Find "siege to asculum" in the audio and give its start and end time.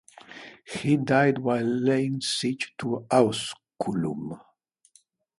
2.21-4.39